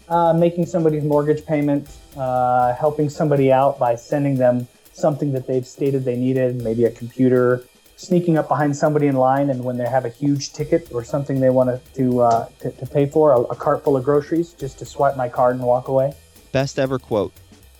Uh, 0.08 0.32
making 0.32 0.66
somebody's 0.66 1.04
mortgage 1.04 1.44
payment, 1.46 1.88
uh, 2.16 2.74
helping 2.74 3.08
somebody 3.08 3.52
out 3.52 3.78
by 3.78 3.94
sending 3.94 4.36
them 4.36 4.66
something 4.92 5.32
that 5.32 5.46
they've 5.46 5.66
stated 5.66 6.04
they 6.04 6.16
needed, 6.16 6.62
maybe 6.62 6.84
a 6.84 6.90
computer, 6.90 7.64
sneaking 7.96 8.36
up 8.36 8.48
behind 8.48 8.76
somebody 8.76 9.06
in 9.06 9.16
line, 9.16 9.50
and 9.50 9.64
when 9.64 9.76
they 9.76 9.88
have 9.88 10.04
a 10.04 10.08
huge 10.08 10.52
ticket 10.52 10.88
or 10.92 11.02
something 11.02 11.40
they 11.40 11.50
want 11.50 11.80
to, 11.94 12.20
uh, 12.20 12.48
to, 12.60 12.70
to 12.72 12.86
pay 12.86 13.06
for, 13.06 13.32
a, 13.32 13.40
a 13.42 13.56
cart 13.56 13.82
full 13.84 13.96
of 13.96 14.04
groceries, 14.04 14.52
just 14.52 14.78
to 14.78 14.84
swipe 14.84 15.16
my 15.16 15.28
card 15.28 15.56
and 15.56 15.64
walk 15.64 15.88
away. 15.88 16.12
Best 16.52 16.78
ever 16.78 16.98
quote. 16.98 17.32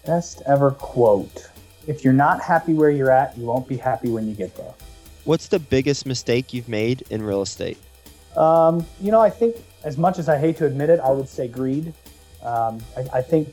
Best 0.06 0.42
ever 0.46 0.70
quote. 0.70 1.50
If 1.88 2.04
you're 2.04 2.12
not 2.12 2.40
happy 2.40 2.75
where 2.75 2.90
you're 2.90 3.10
at, 3.10 3.36
you 3.36 3.44
won't 3.44 3.66
be 3.66 3.76
happy 3.76 4.08
when 4.08 4.28
you 4.28 4.34
get 4.34 4.56
there. 4.56 4.72
What's 5.25 5.48
the 5.48 5.58
biggest 5.58 6.06
mistake 6.06 6.54
you've 6.54 6.68
made 6.68 7.02
in 7.10 7.22
real 7.22 7.42
estate? 7.42 7.76
Um, 8.36 8.86
you 9.00 9.10
know, 9.10 9.20
I 9.20 9.30
think 9.30 9.56
as 9.82 9.98
much 9.98 10.18
as 10.18 10.28
I 10.28 10.38
hate 10.38 10.56
to 10.58 10.66
admit 10.66 10.90
it, 10.90 11.00
I 11.00 11.10
would 11.10 11.28
say 11.28 11.48
greed. 11.48 11.92
Um, 12.42 12.78
I, 12.96 13.18
I, 13.18 13.22
think 13.22 13.52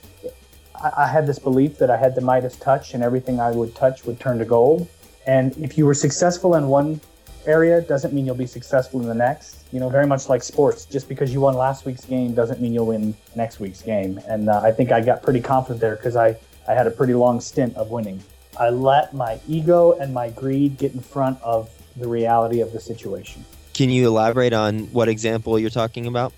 I, 0.76 0.92
I, 0.98 1.08
had 1.08 1.26
this 1.26 1.40
belief 1.40 1.80
that 1.80 1.90
I 1.90 1.98
had 1.98 2.14
the 2.14 2.22
Midas 2.22 2.56
touch 2.58 2.94
and 2.94 3.02
everything 3.02 3.40
I 3.40 3.50
would 3.50 3.74
touch 3.74 4.06
would 4.06 4.20
turn 4.20 4.38
to 4.38 4.46
gold. 4.46 4.88
And 5.26 5.58
if 5.58 5.78
you 5.78 5.86
were 5.86 5.96
successful 5.96 6.54
in 6.56 6.68
one 6.68 7.02
area 7.46 7.82
doesn't 7.82 8.14
mean 8.14 8.26
you'll 8.26 8.36
be 8.36 8.48
successful 8.48 9.02
in 9.02 9.08
the 9.08 9.16
next. 9.16 9.64
You 9.72 9.80
know, 9.80 9.90
very 9.90 10.08
much 10.08 10.30
like 10.30 10.44
sports, 10.44 10.86
just 10.86 11.10
because 11.10 11.34
you 11.34 11.42
won 11.42 11.56
last 11.56 11.86
week's 11.86 12.06
game 12.06 12.34
doesn't 12.34 12.62
mean 12.62 12.74
you'll 12.74 12.88
win 12.88 13.16
next 13.36 13.60
week's 13.60 13.82
game. 13.82 14.20
And 14.28 14.50
uh, 14.50 14.62
I 14.62 14.72
think 14.72 14.92
I 14.92 15.02
got 15.02 15.24
pretty 15.24 15.42
confident 15.42 15.82
there 15.82 15.96
because 15.96 16.16
I, 16.16 16.38
I 16.68 16.74
had 16.74 16.88
a 16.88 16.92
pretty 16.92 17.14
long 17.14 17.42
stint 17.42 17.76
of 17.76 17.90
winning. 17.92 18.22
I 18.60 18.70
let 18.70 19.14
my 19.14 19.40
ego 19.48 19.94
and 19.94 20.14
my 20.14 20.30
greed 20.30 20.78
get 20.78 20.94
in 20.94 21.00
front 21.00 21.42
of 21.42 21.70
the 21.98 22.08
reality 22.08 22.62
of 22.62 22.72
the 22.72 22.80
situation. 22.80 23.44
Can 23.74 23.90
you 23.90 24.08
elaborate 24.08 24.54
on 24.54 24.86
what 24.94 25.10
example 25.10 25.58
you're 25.58 25.72
talking 25.72 26.06
about? 26.06 26.34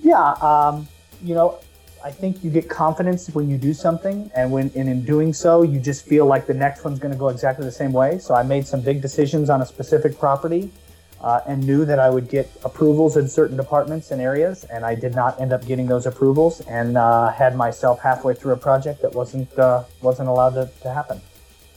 Yeah, 0.00 0.32
um, 0.42 0.88
you 1.22 1.34
know, 1.34 1.60
I 2.04 2.10
think 2.10 2.42
you 2.42 2.50
get 2.50 2.68
confidence 2.68 3.28
when 3.30 3.48
you 3.48 3.56
do 3.56 3.72
something, 3.72 4.30
and 4.34 4.50
when 4.50 4.72
and 4.74 4.88
in 4.88 5.04
doing 5.04 5.32
so, 5.32 5.62
you 5.62 5.78
just 5.78 6.04
feel 6.04 6.26
like 6.26 6.46
the 6.46 6.54
next 6.54 6.84
one's 6.84 6.98
going 6.98 7.12
to 7.12 7.18
go 7.18 7.28
exactly 7.28 7.64
the 7.64 7.72
same 7.72 7.92
way. 7.92 8.18
So 8.18 8.34
I 8.34 8.42
made 8.42 8.66
some 8.66 8.80
big 8.80 9.00
decisions 9.00 9.50
on 9.50 9.62
a 9.62 9.66
specific 9.66 10.18
property, 10.18 10.70
uh, 11.20 11.40
and 11.46 11.64
knew 11.64 11.84
that 11.84 11.98
I 11.98 12.10
would 12.10 12.28
get 12.28 12.50
approvals 12.64 13.16
in 13.16 13.28
certain 13.28 13.56
departments 13.56 14.10
and 14.10 14.20
areas, 14.20 14.64
and 14.64 14.84
I 14.84 14.94
did 14.94 15.14
not 15.14 15.40
end 15.40 15.52
up 15.52 15.64
getting 15.64 15.86
those 15.86 16.06
approvals, 16.06 16.60
and 16.62 16.98
uh, 16.98 17.30
had 17.30 17.54
myself 17.56 18.00
halfway 18.00 18.34
through 18.34 18.52
a 18.52 18.56
project 18.56 19.02
that 19.02 19.14
wasn't 19.14 19.56
uh, 19.58 19.84
wasn't 20.00 20.28
allowed 20.28 20.54
to, 20.54 20.68
to 20.82 20.92
happen. 20.92 21.20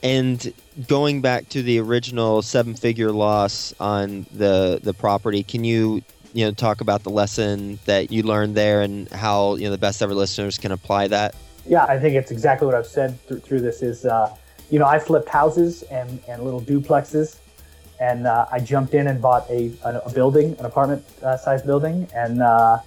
And 0.01 0.53
going 0.87 1.21
back 1.21 1.49
to 1.49 1.63
the 1.63 1.79
original 1.79 2.41
seven-figure 2.41 3.11
loss 3.11 3.73
on 3.79 4.25
the 4.33 4.79
the 4.81 4.93
property, 4.93 5.43
can 5.43 5.63
you 5.63 6.01
you 6.35 6.45
know 6.45 6.51
talk 6.51 6.81
about 6.81 7.03
the 7.03 7.09
lesson 7.09 7.79
that 7.85 8.11
you 8.11 8.21
learned 8.21 8.55
there 8.55 8.81
and 8.81 9.09
how 9.09 9.55
you 9.55 9.63
know 9.63 9.71
the 9.71 9.77
best 9.77 10.01
ever 10.01 10.13
listeners 10.13 10.57
can 10.57 10.71
apply 10.71 11.07
that? 11.07 11.33
Yeah 11.65 11.85
i 11.85 11.97
think 11.97 12.15
it's 12.15 12.29
exactly 12.29 12.65
what 12.65 12.75
i've 12.75 12.85
said 12.85 13.19
through, 13.25 13.39
through 13.39 13.61
this 13.61 13.81
is 13.81 14.05
uh, 14.05 14.35
you 14.69 14.77
know 14.77 14.85
i 14.85 14.99
flipped 14.99 15.29
houses 15.29 15.83
and, 15.83 16.19
and 16.27 16.43
little 16.43 16.61
duplexes 16.61 17.37
and 17.99 18.27
uh, 18.27 18.45
i 18.51 18.59
jumped 18.59 18.93
in 18.93 19.07
and 19.07 19.21
bought 19.21 19.49
a, 19.49 19.71
a 19.83 20.11
building 20.13 20.55
an 20.59 20.65
apartment 20.65 21.03
uh, 21.23 21.37
sized 21.37 21.65
building 21.65 22.07
and 22.13 22.41
uh, 22.41 22.77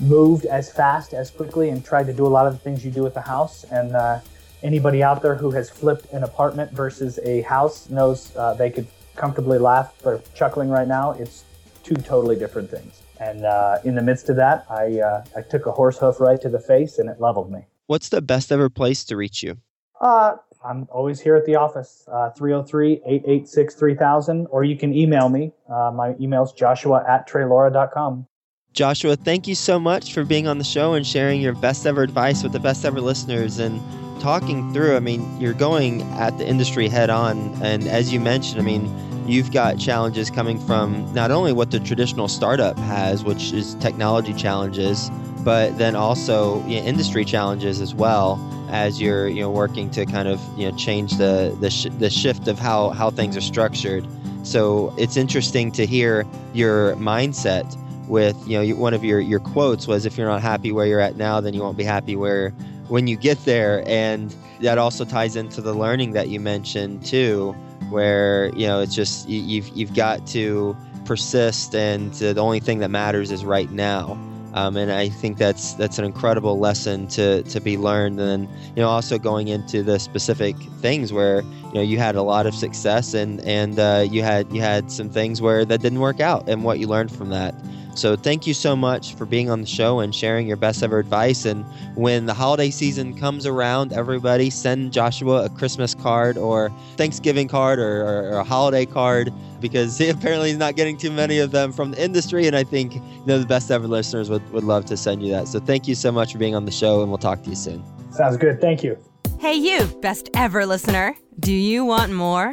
moved 0.00 0.46
as 0.46 0.72
fast 0.72 1.12
as 1.12 1.30
quickly 1.30 1.70
and 1.70 1.84
tried 1.84 2.06
to 2.06 2.12
do 2.12 2.24
a 2.24 2.32
lot 2.36 2.46
of 2.46 2.52
the 2.52 2.58
things 2.60 2.84
you 2.84 2.90
do 2.90 3.02
with 3.02 3.14
the 3.14 3.20
house 3.20 3.64
and 3.64 3.96
uh, 3.96 4.20
anybody 4.62 5.02
out 5.02 5.22
there 5.22 5.34
who 5.34 5.50
has 5.50 5.68
flipped 5.68 6.10
an 6.12 6.22
apartment 6.22 6.70
versus 6.72 7.18
a 7.24 7.42
house 7.42 7.90
knows 7.90 8.34
uh, 8.36 8.54
they 8.54 8.70
could 8.70 8.86
comfortably 9.16 9.58
laugh 9.58 9.94
or 10.04 10.22
chuckling 10.34 10.68
right 10.68 10.88
now. 10.88 11.12
It's 11.12 11.44
two 11.82 11.96
totally 11.96 12.36
different 12.36 12.70
things. 12.70 13.02
And 13.20 13.44
uh, 13.44 13.78
in 13.84 13.94
the 13.94 14.02
midst 14.02 14.28
of 14.28 14.36
that, 14.36 14.66
I, 14.68 15.00
uh, 15.00 15.24
I 15.36 15.42
took 15.42 15.66
a 15.66 15.72
horse 15.72 15.98
hoof 15.98 16.20
right 16.20 16.40
to 16.40 16.48
the 16.48 16.58
face 16.58 16.98
and 16.98 17.08
it 17.08 17.20
leveled 17.20 17.50
me. 17.50 17.66
What's 17.86 18.08
the 18.08 18.22
best 18.22 18.50
ever 18.50 18.68
place 18.68 19.04
to 19.04 19.16
reach 19.16 19.42
you? 19.42 19.58
Uh, 20.00 20.36
I'm 20.64 20.88
always 20.90 21.20
here 21.20 21.36
at 21.36 21.44
the 21.44 21.56
office, 21.56 22.04
uh, 22.10 22.30
303 22.30 23.02
886 23.04 23.74
3000, 23.74 24.46
or 24.46 24.64
you 24.64 24.76
can 24.76 24.94
email 24.94 25.28
me. 25.28 25.52
Uh, 25.68 25.92
my 25.94 26.14
email's 26.20 26.52
joshua 26.52 27.04
at 27.08 27.28
trelora.com. 27.28 28.26
Joshua, 28.72 29.16
thank 29.16 29.46
you 29.46 29.54
so 29.54 29.78
much 29.78 30.14
for 30.14 30.24
being 30.24 30.46
on 30.46 30.58
the 30.58 30.64
show 30.64 30.94
and 30.94 31.06
sharing 31.06 31.40
your 31.40 31.54
best 31.54 31.86
ever 31.86 32.02
advice 32.02 32.42
with 32.42 32.52
the 32.52 32.60
best 32.60 32.84
ever 32.84 33.00
listeners 33.00 33.58
and 33.58 33.80
talking 34.20 34.72
through. 34.72 34.96
I 34.96 35.00
mean, 35.00 35.40
you're 35.40 35.52
going 35.52 36.02
at 36.12 36.38
the 36.38 36.48
industry 36.48 36.88
head 36.88 37.10
on. 37.10 37.38
And 37.62 37.86
as 37.86 38.12
you 38.12 38.20
mentioned, 38.20 38.60
I 38.60 38.64
mean, 38.64 38.86
you've 39.26 39.52
got 39.52 39.78
challenges 39.78 40.30
coming 40.30 40.58
from 40.58 41.12
not 41.14 41.30
only 41.30 41.52
what 41.52 41.70
the 41.70 41.80
traditional 41.80 42.28
startup 42.28 42.78
has, 42.78 43.24
which 43.24 43.52
is 43.52 43.74
technology 43.76 44.34
challenges, 44.34 45.10
but 45.44 45.76
then 45.78 45.94
also 45.96 46.64
you 46.66 46.80
know, 46.80 46.86
industry 46.86 47.24
challenges 47.24 47.80
as 47.80 47.94
well 47.94 48.38
as 48.70 49.00
you're 49.00 49.28
you 49.28 49.40
know 49.40 49.50
working 49.50 49.90
to 49.90 50.06
kind 50.06 50.28
of 50.28 50.40
you 50.58 50.70
know 50.70 50.76
change 50.76 51.16
the 51.18 51.56
the, 51.60 51.70
sh- 51.70 51.88
the 51.98 52.08
shift 52.08 52.48
of 52.48 52.58
how 52.58 52.90
how 52.90 53.10
things 53.10 53.36
are 53.36 53.42
structured 53.42 54.06
So 54.42 54.92
it's 54.98 55.16
interesting 55.16 55.70
to 55.72 55.86
hear 55.86 56.26
your 56.52 56.96
mindset 56.96 57.76
with, 58.08 58.36
you 58.46 58.58
know, 58.58 58.76
one 58.76 58.92
of 58.92 59.04
your, 59.04 59.20
your 59.20 59.40
quotes 59.40 59.86
was, 59.86 60.04
if 60.04 60.18
you're 60.18 60.26
not 60.26 60.42
happy 60.42 60.72
where 60.72 60.86
you're 60.86 61.00
at 61.00 61.16
now, 61.16 61.40
then 61.40 61.54
you 61.54 61.60
won't 61.60 61.78
be 61.78 61.84
happy 61.84 62.16
where 62.16 62.50
when 62.88 63.06
you 63.06 63.16
get 63.16 63.42
there. 63.44 63.84
And 63.86 64.34
that 64.60 64.78
also 64.78 65.04
ties 65.04 65.36
into 65.36 65.60
the 65.60 65.72
learning 65.72 66.12
that 66.12 66.28
you 66.28 66.40
mentioned 66.40 67.04
too, 67.06 67.54
where, 67.92 68.48
you 68.56 68.66
know, 68.66 68.80
it's 68.80 68.94
just, 68.94 69.28
you've, 69.28 69.68
you've 69.68 69.94
got 69.94 70.26
to 70.28 70.76
persist 71.04 71.74
and 71.74 72.12
the 72.14 72.40
only 72.40 72.60
thing 72.60 72.78
that 72.78 72.90
matters 72.90 73.30
is 73.30 73.44
right 73.44 73.70
now. 73.70 74.18
Um, 74.54 74.76
and 74.76 74.92
I 74.92 75.08
think 75.08 75.38
that's 75.38 75.72
that's 75.74 75.98
an 75.98 76.04
incredible 76.04 76.58
lesson 76.58 77.08
to 77.08 77.42
to 77.44 77.60
be 77.60 77.78
learned. 77.78 78.20
And 78.20 78.48
you 78.76 78.82
know 78.82 78.88
also 78.88 79.18
going 79.18 79.48
into 79.48 79.82
the 79.82 79.98
specific 79.98 80.56
things 80.80 81.12
where 81.12 81.40
you 81.40 81.74
know 81.74 81.80
you 81.80 81.98
had 81.98 82.16
a 82.16 82.22
lot 82.22 82.46
of 82.46 82.54
success 82.54 83.14
and 83.14 83.40
and 83.40 83.78
uh, 83.78 84.06
you 84.08 84.22
had 84.22 84.52
you 84.52 84.60
had 84.60 84.92
some 84.92 85.08
things 85.08 85.40
where 85.40 85.64
that 85.64 85.80
didn't 85.80 86.00
work 86.00 86.20
out 86.20 86.48
and 86.48 86.64
what 86.64 86.78
you 86.78 86.86
learned 86.86 87.10
from 87.10 87.30
that. 87.30 87.54
So 87.94 88.16
thank 88.16 88.46
you 88.46 88.54
so 88.54 88.74
much 88.74 89.14
for 89.14 89.26
being 89.26 89.50
on 89.50 89.60
the 89.60 89.66
show 89.66 90.00
and 90.00 90.14
sharing 90.14 90.46
your 90.46 90.56
best 90.56 90.82
ever 90.82 90.98
advice. 90.98 91.44
And 91.44 91.64
when 91.94 92.26
the 92.26 92.34
holiday 92.34 92.70
season 92.70 93.16
comes 93.18 93.46
around, 93.46 93.92
everybody 93.92 94.50
send 94.50 94.92
Joshua 94.92 95.44
a 95.44 95.48
Christmas 95.50 95.94
card 95.94 96.38
or 96.38 96.70
Thanksgiving 96.96 97.48
card 97.48 97.78
or, 97.78 98.02
or, 98.02 98.30
or 98.30 98.38
a 98.38 98.44
holiday 98.44 98.86
card 98.86 99.32
because 99.60 99.98
he 99.98 100.08
apparently 100.10 100.48
he's 100.48 100.58
not 100.58 100.74
getting 100.76 100.96
too 100.96 101.10
many 101.10 101.38
of 101.38 101.50
them 101.50 101.72
from 101.72 101.90
the 101.92 102.02
industry. 102.02 102.46
And 102.46 102.56
I 102.56 102.64
think 102.64 102.94
you 102.94 103.26
know 103.26 103.38
the 103.38 103.46
best 103.46 103.70
ever 103.70 103.86
listeners 103.86 104.30
would, 104.30 104.48
would 104.52 104.64
love 104.64 104.86
to 104.86 104.96
send 104.96 105.22
you 105.22 105.32
that. 105.32 105.48
So 105.48 105.60
thank 105.60 105.86
you 105.86 105.94
so 105.94 106.10
much 106.10 106.32
for 106.32 106.38
being 106.38 106.54
on 106.54 106.64
the 106.64 106.72
show 106.72 107.02
and 107.02 107.10
we'll 107.10 107.18
talk 107.18 107.42
to 107.42 107.50
you 107.50 107.56
soon. 107.56 107.84
Sounds 108.10 108.36
good. 108.36 108.60
Thank 108.60 108.82
you. 108.82 108.98
Hey, 109.38 109.54
you, 109.54 109.86
best 110.00 110.30
ever 110.34 110.64
listener. 110.66 111.16
Do 111.40 111.52
you 111.52 111.84
want 111.84 112.12
more? 112.12 112.52